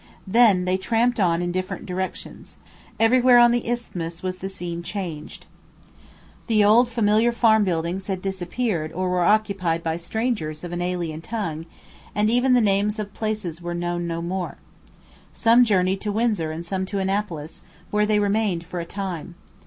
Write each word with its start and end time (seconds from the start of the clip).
Then 0.25 0.65
they 0.65 0.77
tramped 0.77 1.19
on 1.19 1.43
in 1.43 1.51
different 1.51 1.85
directions. 1.85 2.57
Everywhere 2.99 3.37
on 3.37 3.51
the 3.51 3.69
isthmus 3.69 4.21
the 4.21 4.49
scene 4.49 4.79
was 4.79 4.87
changed. 4.89 5.45
The 6.47 6.65
old 6.65 6.89
familiar 6.89 7.31
farm 7.31 7.63
buildings 7.63 8.07
had 8.07 8.19
disappeared 8.19 8.91
or 8.93 9.09
were 9.11 9.23
occupied 9.23 9.83
by 9.83 9.97
strangers 9.97 10.63
of 10.63 10.71
an 10.71 10.81
alien 10.81 11.21
tongue, 11.21 11.67
and 12.15 12.31
even 12.31 12.53
the 12.53 12.61
names 12.61 12.97
of 12.97 13.13
places 13.13 13.61
were 13.61 13.75
known 13.75 14.07
no 14.07 14.23
more. 14.23 14.57
Some 15.33 15.63
journeyed 15.63 16.01
to 16.01 16.11
Windsor 16.11 16.51
and 16.51 16.65
some 16.65 16.83
to 16.87 16.97
Annapolis, 16.97 17.61
where 17.91 18.07
they 18.07 18.17
remained 18.17 18.63
for 18.63 18.79
a 18.79 18.85
time. 18.85 19.35